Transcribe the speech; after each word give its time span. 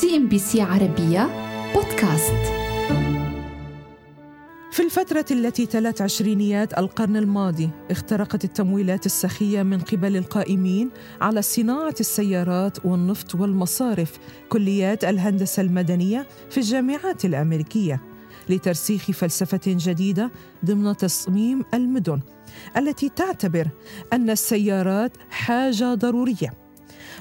CNBC 0.00 0.62
عربية 0.62 1.28
بودكاست. 1.74 2.34
في 4.72 4.82
الفترة 4.84 5.24
التي 5.30 5.66
تلت 5.66 6.02
عشرينيات 6.02 6.78
القرن 6.78 7.16
الماضي 7.16 7.70
اخترقت 7.90 8.44
التمويلات 8.44 9.06
السخية 9.06 9.62
من 9.62 9.80
قبل 9.80 10.16
القائمين 10.16 10.90
على 11.20 11.42
صناعة 11.42 11.94
السيارات 12.00 12.84
والنفط 12.84 13.34
والمصارف 13.34 14.18
كليات 14.48 15.04
الهندسة 15.04 15.62
المدنية 15.62 16.26
في 16.50 16.58
الجامعات 16.58 17.24
الأمريكية 17.24 18.00
لترسيخ 18.48 19.10
فلسفة 19.10 19.60
جديدة 19.66 20.30
ضمن 20.64 20.96
تصميم 20.96 21.64
المدن 21.74 22.20
التي 22.76 23.08
تعتبر 23.08 23.68
أن 24.12 24.30
السيارات 24.30 25.16
حاجة 25.30 25.94
ضرورية. 25.94 26.54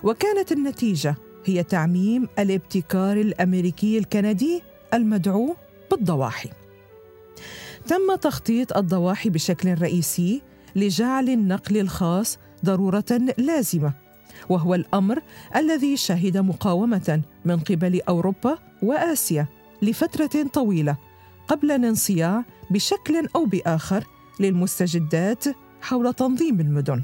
وكانت 0.04 0.52
النتيجة 0.52 1.16
هي 1.46 1.64
تعميم 1.64 2.28
الابتكار 2.39 3.18
الأمريكي 3.18 3.98
الكندي 3.98 4.62
المدعو 4.94 5.55
بالضواحي. 5.91 6.50
تم 7.88 8.16
تخطيط 8.16 8.77
الضواحي 8.77 9.30
بشكل 9.30 9.81
رئيسي 9.81 10.41
لجعل 10.76 11.30
النقل 11.30 11.77
الخاص 11.77 12.40
ضرورة 12.66 13.34
لازمة 13.38 13.94
وهو 14.50 14.76
الأمر 14.76 15.22
الذي 15.55 15.98
شهد 15.98 16.38
مقاومة 16.38 17.22
من 17.45 17.59
قبل 17.59 18.02
أوروبا 18.09 18.58
وآسيا 18.84 19.48
لفترة 19.81 20.44
طويلة 20.53 20.98
قبل 21.48 21.72
الانصياع 21.72 22.45
بشكل 22.72 23.28
أو 23.36 23.45
بآخر 23.45 24.03
للمستجدات 24.39 25.44
حول 25.81 26.14
تنظيم 26.14 26.59
المدن 26.59 27.02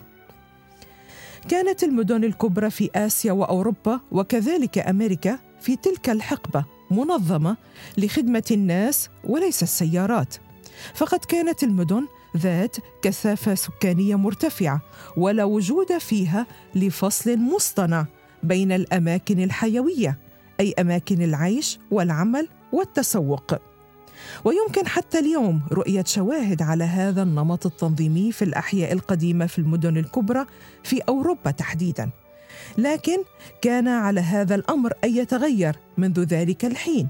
كانت 1.50 1.84
المدن 1.84 2.24
الكبرى 2.24 2.70
في 2.70 2.90
آسيا 2.96 3.32
وأوروبا 3.32 4.00
وكذلك 4.12 4.78
أمريكا 4.78 5.40
في 5.62 5.76
تلك 5.76 6.10
الحقبة 6.10 6.66
منظمة 6.92 7.58
لخدمة 7.98 8.44
الناس 8.52 9.10
وليس 9.24 9.63
السيارات. 9.63 10.36
فقد 10.96 11.20
كانت 11.20 11.63
المدن 11.63 12.08
ذات 12.38 12.76
كثافة 13.02 13.55
سكانية 13.55 14.16
مرتفعة 14.16 14.82
ولا 15.18 15.44
وجود 15.44 15.98
فيها 15.98 16.48
لفصل 16.76 17.38
مصطنع 17.38 18.05
بين 18.43 18.71
الأماكن 18.71 19.43
الحيوية 19.43 20.18
أي 20.60 20.74
أماكن 20.80 21.21
العيش 21.21 21.80
والعمل 21.91 22.48
والتسوق. 22.71 23.54
ويمكن 24.43 24.87
حتى 24.87 25.20
اليوم 25.20 25.62
رؤية 25.71 26.04
شواهد 26.07 26.62
على 26.62 26.84
هذا 26.84 27.23
النمط 27.23 27.65
التنظيمي 27.65 28.32
في 28.32 28.41
الأحياء 28.41 28.93
القديمة 28.93 29.46
في 29.46 29.59
المدن 29.59 29.98
الكبرى 29.98 30.46
في 30.84 31.01
أوروبا 31.09 31.51
تحديدا. 31.51 32.09
لكن 32.77 33.18
كان 33.62 33.87
على 33.87 34.21
هذا 34.21 34.55
الأمر 34.55 34.93
أن 35.04 35.15
يتغير 35.15 35.76
منذ 35.98 36.24
ذلك 36.24 36.65
الحين 36.65 37.07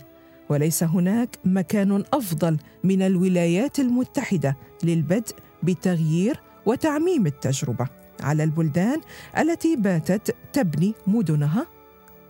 وليس 0.50 0.84
هناك 0.84 1.30
مكان 1.46 2.04
أفضل 2.14 2.58
من 2.84 3.02
الولايات 3.02 3.80
المتحدة 3.80 4.58
للبدء 4.84 5.36
بتغيير 5.64 6.40
وتعميم 6.66 7.28
التجربة 7.28 7.88
على 8.20 8.44
البلدان 8.44 9.02
التي 9.38 9.76
باتت 9.76 10.36
تبني 10.54 10.94
مدنها 11.08 11.66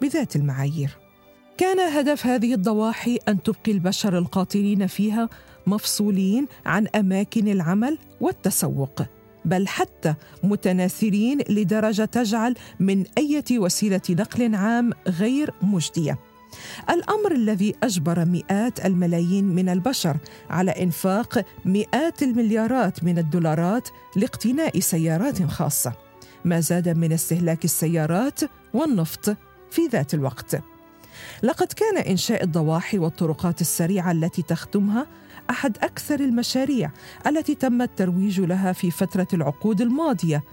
بذات 0.02 0.36
المعايير. 0.36 1.07
كان 1.58 1.80
هدف 1.80 2.28
هذه 2.28 2.54
الضواحي 2.54 3.20
أن 3.28 3.44
تبقي 3.44 3.72
البشر 3.72 4.18
القاطنين 4.18 4.88
فيها 4.88 5.30
مفصولين 5.68 6.48
عن 6.66 6.88
أماكن 6.88 7.48
العمل 7.48 7.98
والتسوق 8.22 9.02
بل 9.46 9.68
حتى 9.68 10.14
متناثرين 10.44 11.40
لدرجة 11.50 12.06
تجعل 12.06 12.56
من 12.80 13.06
أي 13.18 13.44
وسيلة 13.52 14.02
نقل 14.10 14.56
عام 14.56 14.94
غير 15.08 15.54
مجدية. 15.62 16.20
الأمر 16.90 17.32
الذي 17.32 17.76
أجبر 17.84 18.26
مئات 18.26 18.86
الملايين 18.86 19.44
من 19.44 19.70
البشر 19.70 20.18
على 20.50 20.72
إنفاق 20.72 21.46
مئات 21.66 22.24
المليارات 22.24 23.04
من 23.04 23.18
الدولارات 23.18 23.90
لاقتناء 24.16 24.80
سيارات 24.80 25.44
خاصة 25.44 25.94
ما 26.46 26.60
زاد 26.60 26.90
من 26.90 27.12
استهلاك 27.12 27.66
السيارات 27.66 28.40
والنفط 28.74 29.38
في 29.72 29.88
ذات 29.92 30.14
الوقت. 30.14 30.62
لقد 31.44 31.68
كان 31.68 31.98
إنشاء 31.98 32.44
الضواحي 32.44 32.98
والطرقات 32.98 33.62
السريعة 33.62 34.12
التي 34.12 34.42
تخدمها 34.42 35.08
أحد 35.50 35.78
أكثر 35.78 36.20
المشاريع 36.20 36.92
التي 37.28 37.56
تم 37.56 37.82
الترويج 37.82 38.42
لها 38.42 38.74
في 38.74 38.92
فترة 38.92 39.28
العقود 39.34 39.82
الماضية 39.82 40.44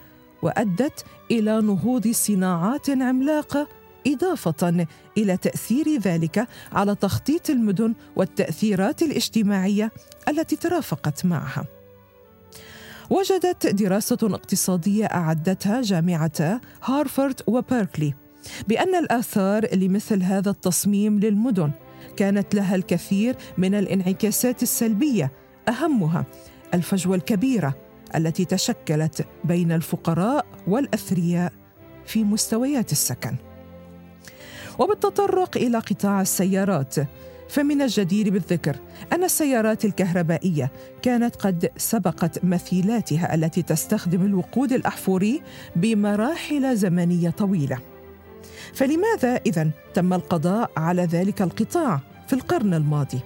وأدت 0.43 1.05
إلى 1.31 1.61
نهوض 1.61 2.09
صناعات 2.09 2.91
عملاقه 2.91 3.69
إضافة 4.07 4.87
إلى 5.19 5.37
تأثير 5.37 5.99
ذلك 5.99 6.49
على 6.73 6.95
تخطيط 6.95 7.51
المدن 7.51 7.95
والتأثيرات 8.17 9.03
الاجتماعية 9.03 9.93
التي 10.29 10.57
ترافقت 10.57 11.27
معها. 11.27 11.65
وجدت 13.11 13.67
دراسة 13.67 14.19
اقتصادية 14.23 15.05
أعدتها 15.05 15.83
جامعتا 15.83 16.61
هارفارد 16.85 17.41
وبيركلي 17.47 18.15
بأن 18.69 18.95
الآثار 18.95 19.75
لمثل 19.75 20.23
هذا 20.23 20.51
التصميم 20.51 21.21
للمدن 21.21 21.71
كانت 22.17 22.55
لها 22.55 22.75
الكثير 22.75 23.37
من 23.59 23.75
الانعكاسات 23.75 24.63
السلبية 24.63 25.33
أهمها 25.69 26.25
الفجوة 26.75 27.17
الكبيرة 27.17 27.75
التي 28.17 28.45
تشكلت 28.45 29.27
بين 29.45 29.73
الفقراء 29.73 30.47
والأثرياء 30.67 31.53
في 32.07 32.25
مستويات 32.25 32.93
السكن. 32.93 33.37
وبالتطرق 34.79 35.57
إلى 35.57 35.79
قطاع 35.79 36.21
السيارات 36.21 36.95
فمن 37.49 37.83
الجدير 37.83 38.31
بالذكر 38.31 38.77
أن 39.13 39.25
السيارات 39.25 39.85
الكهربائية 39.85 40.73
كانت 41.03 41.37
قد 41.37 41.71
سبقت 41.77 42.45
مثيلاتها 42.45 43.35
التي 43.35 43.63
تستخدم 43.63 44.27
الوقود 44.27 44.73
الأحفوري 44.73 45.43
بمراحل 45.77 46.77
زمنية 46.77 47.31
طويلة. 47.31 47.94
فلماذا 48.73 49.37
اذا 49.47 49.71
تم 49.95 50.13
القضاء 50.13 50.71
على 50.77 51.03
ذلك 51.03 51.43
القطاع 51.43 52.01
في 52.27 52.33
القرن 52.33 52.75
الماضي؟ 52.75 53.21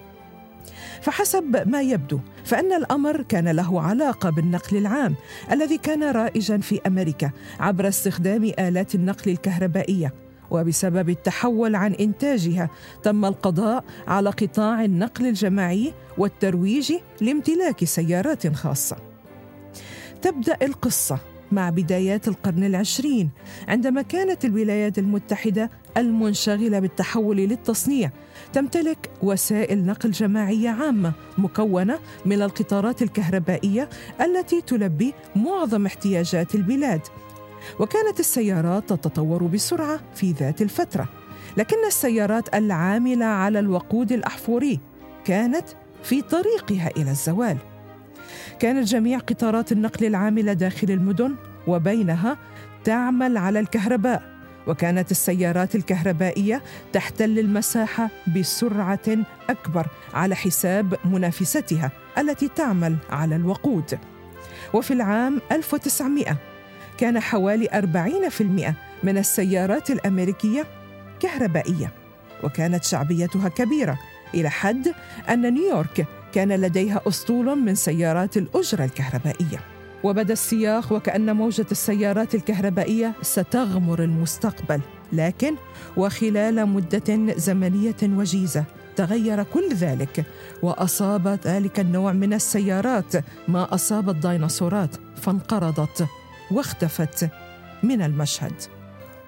فحسب 1.01 1.63
ما 1.65 1.81
يبدو 1.81 2.19
فإن 2.45 2.73
الأمر 2.73 3.21
كان 3.21 3.47
له 3.47 3.81
علاقة 3.81 4.29
بالنقل 4.29 4.77
العام 4.77 5.15
الذي 5.51 5.77
كان 5.77 6.03
رائجا 6.03 6.57
في 6.57 6.81
أمريكا 6.87 7.31
عبر 7.59 7.87
استخدام 7.87 8.43
آلات 8.59 8.95
النقل 8.95 9.31
الكهربائية 9.31 10.13
وبسبب 10.51 11.09
التحول 11.09 11.75
عن 11.75 11.93
إنتاجها 11.93 12.69
تم 13.03 13.25
القضاء 13.25 13.83
على 14.07 14.29
قطاع 14.29 14.85
النقل 14.85 15.25
الجماعي 15.25 15.93
والترويج 16.17 16.93
لامتلاك 17.21 17.83
سيارات 17.83 18.55
خاصة. 18.55 18.97
تبدأ 20.21 20.57
القصة 20.61 21.19
مع 21.51 21.69
بدايات 21.69 22.27
القرن 22.27 22.63
العشرين 22.63 23.29
عندما 23.67 24.01
كانت 24.01 24.45
الولايات 24.45 24.97
المتحدة 24.99 25.71
المنشغلة 25.97 26.79
بالتحول 26.79 27.37
للتصنيع 27.37 28.11
تمتلك 28.53 29.09
وسائل 29.23 29.85
نقل 29.85 30.11
جماعية 30.11 30.69
عامة 30.69 31.11
مكونة 31.37 31.99
من 32.25 32.41
القطارات 32.41 33.01
الكهربائية 33.01 33.89
التي 34.21 34.61
تلبي 34.61 35.13
معظم 35.35 35.85
احتياجات 35.85 36.55
البلاد. 36.55 37.01
وكانت 37.79 38.19
السيارات 38.19 38.89
تتطور 38.89 39.43
بسرعة 39.43 39.99
في 40.15 40.31
ذات 40.31 40.61
الفترة 40.61 41.09
لكن 41.57 41.85
السيارات 41.87 42.55
العاملة 42.55 43.25
على 43.25 43.59
الوقود 43.59 44.11
الأحفوري 44.11 44.79
كانت 45.25 45.65
في 46.03 46.21
طريقها 46.21 46.89
إلى 46.97 47.11
الزوال. 47.11 47.57
كانت 48.59 48.87
جميع 48.87 49.17
قطارات 49.19 49.71
النقل 49.71 50.05
العاملة 50.05 50.53
داخل 50.53 50.91
المدن 50.91 51.35
وبينها 51.67 52.37
تعمل 52.83 53.37
على 53.37 53.59
الكهرباء 53.59 54.39
وكانت 54.67 55.11
السيارات 55.11 55.75
الكهربائية 55.75 56.61
تحتل 56.93 57.39
المساحة 57.39 58.09
بسرعة 58.35 59.17
أكبر 59.49 59.87
على 60.13 60.35
حساب 60.35 60.95
منافستها 61.05 61.91
التي 62.17 62.47
تعمل 62.55 62.95
على 63.09 63.35
الوقود. 63.35 63.99
وفي 64.73 64.93
العام 64.93 65.41
1900 65.51 66.37
كان 66.97 67.19
حوالي 67.19 67.67
40% 67.67 68.73
من 69.03 69.17
السيارات 69.17 69.91
الأمريكية 69.91 70.65
كهربائية 71.19 71.91
وكانت 72.43 72.83
شعبيتها 72.83 73.49
كبيرة 73.49 73.99
إلى 74.33 74.49
حد 74.49 74.93
أن 75.29 75.53
نيويورك 75.53 76.05
كان 76.33 76.51
لديها 76.51 77.01
أسطول 77.07 77.45
من 77.55 77.75
سيارات 77.75 78.37
الأجرة 78.37 78.83
الكهربائية. 78.85 79.59
وبدأ 80.03 80.33
السياق 80.33 80.93
وكأن 80.93 81.35
موجة 81.35 81.65
السيارات 81.71 82.35
الكهربائية 82.35 83.13
ستغمر 83.21 84.03
المستقبل. 84.03 84.81
لكن 85.13 85.55
وخلال 85.97 86.65
مدة 86.65 87.33
زمنية 87.37 87.95
وجيزة 88.03 88.63
تغير 88.95 89.43
كل 89.43 89.73
ذلك 89.73 90.25
وأصاب 90.63 91.27
ذلك 91.27 91.79
النوع 91.79 92.11
من 92.11 92.33
السيارات 92.33 93.13
ما 93.47 93.73
أصاب 93.73 94.09
الديناصورات 94.09 94.95
فانقرضت 95.21 96.07
واختفت 96.51 97.29
من 97.83 98.01
المشهد. 98.01 98.78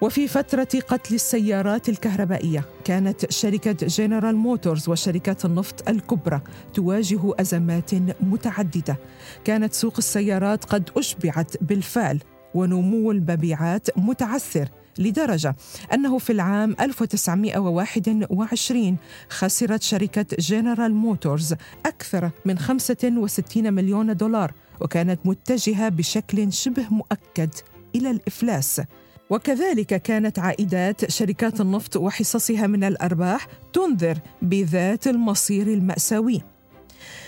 وفي 0.02 0.28
فترة 0.28 0.68
قتل 0.88 1.14
السيارات 1.14 1.88
الكهربائية 1.88 2.64
كانت 2.84 3.32
شركة 3.32 3.86
جنرال 3.86 4.36
موتورز 4.36 4.88
وشركات 4.88 5.44
النفط 5.44 5.88
الكبرى 5.88 6.40
تواجه 6.74 7.20
أزمات 7.40 7.90
متعددة. 8.20 8.96
كانت 9.44 9.72
سوق 9.72 9.94
السيارات 9.98 10.64
قد 10.64 10.90
أشبعت 10.96 11.62
بالفعل 11.62 12.18
ونمو 12.54 13.10
المبيعات 13.10 13.98
متعثر 13.98 14.68
لدرجة 14.98 15.56
أنه 15.94 16.18
في 16.18 16.32
العام 16.32 16.76
1921 16.80 18.96
خسرت 19.28 19.82
شركة 19.82 20.26
جنرال 20.38 20.94
موتورز 20.94 21.54
أكثر 21.86 22.30
من 22.44 22.58
65 22.58 23.72
مليون 23.72 24.16
دولار 24.16 24.52
وكانت 24.80 25.20
متجهة 25.24 25.88
بشكل 25.88 26.52
شبه 26.52 26.86
مؤكد 26.90 27.50
إلى 27.94 28.10
الإفلاس. 28.10 28.80
وكذلك 29.32 30.02
كانت 30.02 30.38
عائدات 30.38 31.10
شركات 31.10 31.60
النفط 31.60 31.96
وحصصها 31.96 32.66
من 32.66 32.84
الأرباح 32.84 33.46
تنذر 33.72 34.18
بذات 34.42 35.06
المصير 35.06 35.66
المأساوي. 35.66 36.42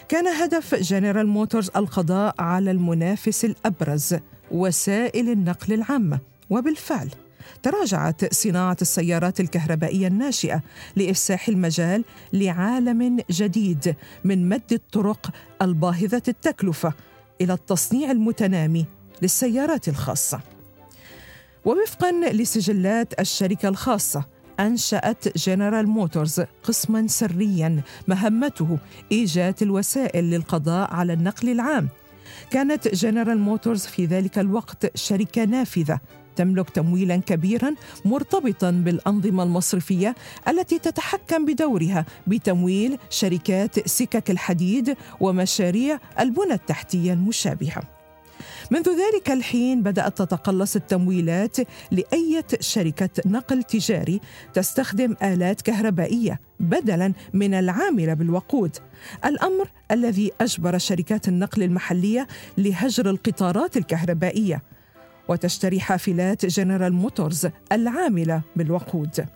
كان 0.09 0.27
هدف 0.27 0.75
جنرال 0.75 1.27
موتورز 1.27 1.71
القضاء 1.77 2.35
على 2.39 2.71
المنافس 2.71 3.45
الأبرز 3.45 4.17
وسائل 4.51 5.31
النقل 5.31 5.73
العامه 5.73 6.19
وبالفعل 6.51 7.09
تراجعت 7.63 8.35
صناعة 8.35 8.77
السيارات 8.83 9.41
الكهربائية 9.41 10.07
الناشئة 10.07 10.63
لإفساح 10.97 11.49
المجال 11.49 12.05
لعالم 12.33 13.21
جديد 13.31 13.97
من 14.25 14.49
مد 14.49 14.73
الطرق 14.73 15.31
الباهظة 15.63 16.23
التكلفة 16.29 16.93
إلى 17.41 17.53
التصنيع 17.53 18.11
المتنامي 18.11 18.87
للسيارات 19.23 19.89
الخاصة. 19.89 20.54
ووفقا 21.65 22.13
لسجلات 22.33 23.21
الشركة 23.21 23.69
الخاصة 23.69 24.25
أنشأت 24.61 25.39
جنرال 25.39 25.89
موتورز 25.89 26.41
قسما 26.63 27.07
سريا 27.07 27.83
مهمته 28.09 28.79
إيجاد 29.13 29.63
الوسائل 29.63 30.25
للقضاء 30.25 30.95
على 30.95 31.13
النقل 31.13 31.49
العام. 31.49 31.89
كانت 32.51 32.89
جنرال 32.89 33.39
موتورز 33.39 33.87
في 33.87 34.07
ذلك 34.07 34.39
الوقت 34.39 34.97
شركة 34.97 35.45
نافذة 35.45 36.01
تملك 36.37 36.71
تمويلا 36.71 37.17
كبيرا 37.17 37.75
مرتبطا 38.05 38.71
بالأنظمة 38.71 39.43
المصرفية 39.43 40.15
التي 40.49 40.79
تتحكم 40.79 41.45
بدورها 41.45 42.07
بتمويل 42.27 42.99
شركات 43.11 43.89
سكك 43.89 44.31
الحديد 44.31 44.97
ومشاريع 45.21 45.99
البنى 46.21 46.55
التحتية 46.55 47.13
المشابهة. 47.13 47.94
منذ 48.71 48.89
ذلك 48.89 49.31
الحين 49.31 49.83
بدأت 49.83 50.19
تتقلص 50.19 50.77
التمويلات 50.77 51.57
لأية 51.91 52.47
شركة 52.61 53.11
نقل 53.27 53.63
تجاري 53.63 54.21
تستخدم 54.55 55.15
آلات 55.23 55.63
كهربائية 55.63 56.41
بدلا 56.61 57.13
من 57.33 57.55
العاملة 57.55 58.15
بالوقود. 58.15 58.77
الأمر 59.25 59.71
الذي 59.91 60.33
أجبر 60.41 60.79
شركات 60.79 61.29
النقل 61.29 61.63
المحلية 61.63 62.27
لهجر 62.59 63.11
القطارات 63.11 63.77
الكهربائية 63.77 64.63
وتشتري 65.29 65.81
حافلات 65.81 66.47
جنرال 66.47 66.93
موتورز 66.93 67.49
العاملة 67.73 68.43
بالوقود. 68.57 69.27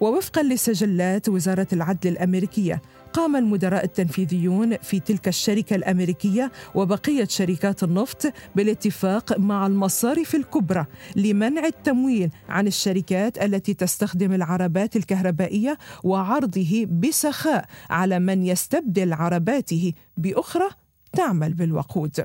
ووفقا 0.00 0.42
لسجلات 0.42 1.28
وزارة 1.28 1.66
العدل 1.72 2.10
الأمريكية 2.10 2.82
قام 3.12 3.36
المدراء 3.36 3.84
التنفيذيون 3.84 4.76
في 4.76 5.00
تلك 5.00 5.28
الشركة 5.28 5.76
الأمريكية 5.76 6.52
وبقية 6.74 7.24
شركات 7.24 7.82
النفط 7.82 8.32
بالاتفاق 8.56 9.38
مع 9.38 9.66
المصارف 9.66 10.34
الكبرى 10.34 10.86
لمنع 11.16 11.66
التمويل 11.66 12.30
عن 12.48 12.66
الشركات 12.66 13.38
التي 13.38 13.74
تستخدم 13.74 14.32
العربات 14.32 14.96
الكهربائية 14.96 15.78
وعرضه 16.04 16.86
بسخاء 16.86 17.64
على 17.90 18.18
من 18.18 18.46
يستبدل 18.46 19.12
عرباته 19.12 19.92
بأخرى 20.16 20.68
تعمل 21.12 21.54
بالوقود. 21.54 22.24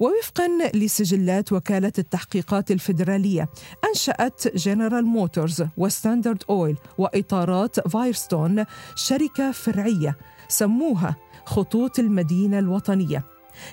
ووفقا 0.00 0.48
لسجلات 0.74 1.52
وكالة 1.52 1.92
التحقيقات 1.98 2.70
الفيدرالية 2.70 3.48
أنشأت 3.88 4.56
جنرال 4.56 5.04
موتورز 5.04 5.64
وستاندرد 5.76 6.42
أويل 6.50 6.76
وإطارات 6.98 7.88
فايرستون 7.88 8.64
شركة 8.94 9.52
فرعية 9.52 10.16
سموها 10.48 11.16
خطوط 11.44 11.98
المدينة 11.98 12.58
الوطنية. 12.58 13.24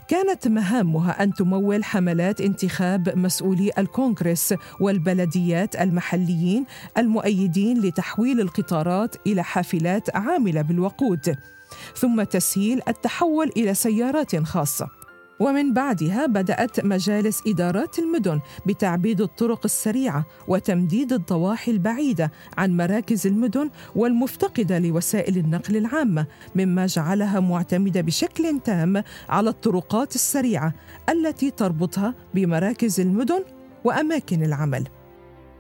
كانت 0.08 0.48
مهامها 0.48 1.24
أن 1.24 1.34
تمول 1.34 1.84
حملات 1.84 2.42
انتخاب 2.42 3.18
مسؤولي 3.18 3.72
الكونغرس 3.78 4.54
والبلديات 4.80 5.76
المحليين 5.76 6.66
المؤيدين 6.98 7.82
لتحويل 7.82 8.42
القطارات 8.42 9.16
إلى 9.28 9.44
حافلات 9.44 10.16
عاملة 10.16 10.62
بالوقود 10.62 11.36
ثم 11.96 12.24
تسهيل 12.24 12.82
التحول 12.88 13.52
إلى 13.58 13.74
سيارات 13.74 14.36
خاصة. 14.36 14.97
ومن 15.40 15.74
بعدها 15.74 16.26
بدأت 16.26 16.86
مجالس 16.86 17.42
إدارات 17.48 18.00
المدن 18.00 18.40
بتعبيد 18.66 19.22
الطرق 19.22 19.62
السريعة 19.66 20.26
وتمديد 20.48 21.14
الضواحي 21.14 21.72
البعيدة 21.72 22.32
عن 22.58 22.78
مراكز 22.78 23.28
المدن 23.28 23.70
والمفتقدة 23.96 24.80
لوسائل 24.80 25.38
النقل 25.38 25.78
العامة 25.78 26.26
مما 26.56 26.86
جعلها 26.86 27.40
معتمدة 27.40 28.02
بشكل 28.02 28.60
تام 28.60 29.04
على 29.30 29.50
الطرقات 29.50 30.16
السريعة 30.16 30.74
التي 31.10 31.52
تربطها 31.52 32.14
بمراكز 32.34 33.00
المدن 33.00 33.44
وأماكن 33.84 34.44
العمل. 34.44 34.88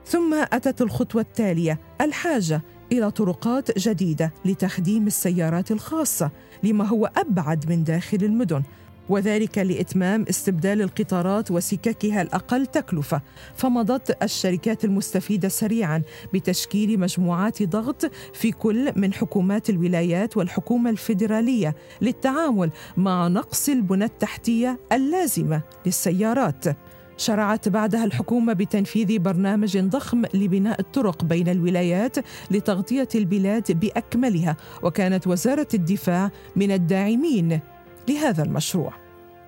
ثم 0.05 0.33
أتت 0.53 0.81
الخطوة 0.81 1.21
التالية 1.21 1.79
الحاجة 2.01 2.61
إلى 2.91 3.11
طرقات 3.11 3.79
جديدة 3.79 4.33
لتخديم 4.45 5.07
السيارات 5.07 5.71
الخاصة 5.71 6.31
لما 6.63 6.85
هو 6.85 7.11
أبعد 7.17 7.69
من 7.69 7.83
داخل 7.83 8.17
المدن 8.21 8.63
وذلك 9.09 9.57
لإتمام 9.57 10.25
استبدال 10.29 10.81
القطارات 10.81 11.51
وسككها 11.51 12.21
الأقل 12.21 12.65
تكلفة. 12.65 13.21
فمضت 13.55 14.23
الشركات 14.23 14.85
المستفيدة 14.85 15.47
سريعا 15.47 16.01
بتشكيل 16.33 16.99
مجموعات 16.99 17.63
ضغط 17.63 18.11
في 18.33 18.51
كل 18.51 18.91
من 18.95 19.13
حكومات 19.13 19.69
الولايات 19.69 20.37
والحكومة 20.37 20.89
الفيدرالية 20.89 21.75
للتعامل 22.01 22.71
مع 22.97 23.27
نقص 23.27 23.69
البنى 23.69 24.05
التحتية 24.05 24.79
اللازمة 24.91 25.61
للسيارات. 25.85 26.65
شرعت 27.17 27.69
بعدها 27.69 28.05
الحكومة 28.05 28.53
بتنفيذ 28.53 29.19
برنامج 29.19 29.77
ضخم 29.77 30.23
لبناء 30.33 30.79
الطرق 30.79 31.23
بين 31.23 31.49
الولايات 31.49 32.15
لتغطية 32.51 33.07
البلاد 33.15 33.79
بأكملها 33.79 34.57
وكانت 34.83 35.27
وزارة 35.27 35.67
الدفاع 35.73 36.31
من 36.55 36.71
الداعمين 36.71 37.59
لهذا 38.09 38.43
المشروع. 38.43 38.93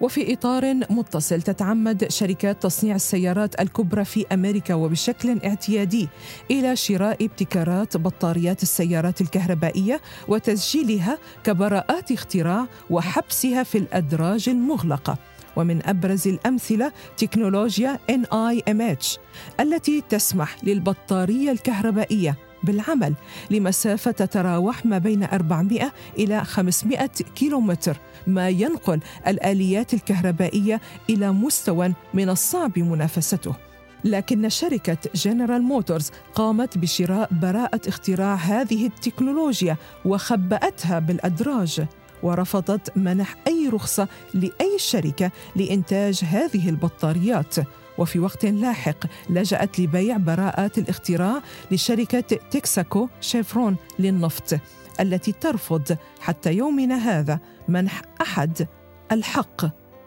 وفي 0.02 0.34
إطار 0.34 0.74
متصل 0.74 1.42
تتعمد 1.42 2.12
شركات 2.12 2.64
تصنيع 2.64 2.96
السيارات 2.96 3.62
الكبرى 3.62 4.06
في 4.06 4.26
أمريكا 4.32 4.74
وبشكل 4.74 5.40
اعتيادي 5.46 6.10
إلى 6.52 6.76
شراء 6.76 7.26
ابتكارات 7.26 7.98
بطاريات 7.98 8.64
السيارات 8.64 9.22
الكهربائية 9.22 10.02
وتسجيلها 10.28 11.18
كبراءات 11.44 12.12
اختراع 12.12 12.68
وحبسها 12.90 13.64
في 13.64 13.78
الأدراج 13.78 14.50
المغلقة. 14.50 15.18
ومن 15.56 15.86
أبرز 15.86 16.28
الأمثلة 16.28 16.92
تكنولوجيا 17.18 18.00
NIMH 18.12 19.18
التي 19.60 20.04
تسمح 20.10 20.64
للبطارية 20.64 21.52
الكهربائية 21.52 22.49
بالعمل 22.64 23.14
لمسافة 23.52 24.12
تتراوح 24.12 24.86
ما 24.86 24.98
بين 24.98 25.24
400 25.24 25.92
إلى 26.18 26.44
500 26.44 27.08
كيلومتر 27.36 27.98
ما 28.28 28.50
ينقل 28.50 29.00
الآليات 29.28 29.94
الكهربائية 29.94 30.82
إلى 31.10 31.32
مستوى 31.32 31.94
من 32.14 32.30
الصعب 32.30 32.80
منافسته. 32.80 33.56
لكن 34.04 34.50
شركة 34.50 34.98
جنرال 35.16 35.62
موتورز 35.62 36.12
قامت 36.36 36.78
بشراء 36.78 37.30
براءة 37.32 37.82
اختراع 37.88 38.36
هذه 38.36 38.86
التكنولوجيا 38.86 39.78
وخبأتها 40.06 41.00
بالأدراج 41.00 41.86
ورفضت 42.24 42.98
منح 42.98 43.36
أي 43.48 43.70
رخصة 43.74 44.08
لأي 44.34 44.78
شركة 44.78 45.32
لإنتاج 45.56 46.22
هذه 46.24 46.70
البطاريات. 46.70 47.56
وفي 48.00 48.20
وقت 48.20 48.46
لاحق 48.46 49.06
لجأت 49.30 49.80
لبيع 49.80 50.18
براءات 50.18 50.78
الاختراع 50.78 51.42
لشركة 51.72 52.38
تكساكو 52.52 53.08
شيفرون 53.22 53.76
للنفط 54.00 54.60
التي 55.00 55.32
ترفض 55.32 55.98
حتى 56.20 56.54
يومنا 56.54 56.96
هذا 56.96 57.40
منح 57.68 58.02
أحد 58.22 58.68
الحق 59.12 59.66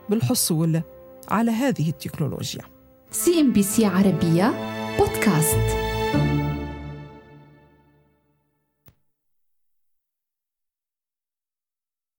بالحصول 0.09 0.83
على 1.29 1.51
هذه 1.51 1.89
التكنولوجيا. 1.89 2.63
CNBC 3.11 3.87
عربية 3.87 4.55
بودكاست. 4.99 5.82